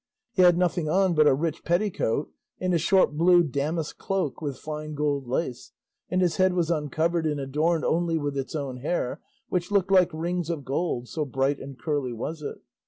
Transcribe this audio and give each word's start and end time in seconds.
He 0.33 0.41
had 0.41 0.57
nothing 0.57 0.89
on 0.89 1.13
but 1.13 1.27
a 1.27 1.35
rich 1.35 1.63
petticoat 1.63 2.31
and 2.59 2.73
a 2.73 2.79
short 2.79 3.11
blue 3.15 3.43
damask 3.43 3.99
cloak 3.99 4.41
with 4.41 4.57
fine 4.57 4.95
gold 4.95 5.27
lace, 5.27 5.73
and 6.09 6.21
his 6.23 6.37
head 6.37 6.53
was 6.53 6.71
uncovered 6.71 7.27
and 7.27 7.39
adorned 7.39 7.85
only 7.85 8.17
with 8.17 8.35
its 8.35 8.55
own 8.55 8.77
hair, 8.77 9.21
which 9.49 9.69
looked 9.69 9.91
like 9.91 10.11
rings 10.11 10.49
of 10.49 10.65
gold, 10.65 11.07
so 11.07 11.23
bright 11.23 11.59
and 11.59 11.77
curly 11.77 12.13
was 12.13 12.41
it. 12.41 12.57